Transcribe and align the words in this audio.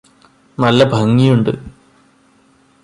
നല്ല 0.57 0.83
ഭംഗിയുണ്ട് 0.83 1.51